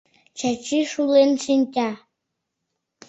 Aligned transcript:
Чачи 0.37 0.79
шулен 0.91 1.31
шинча... 1.43 1.89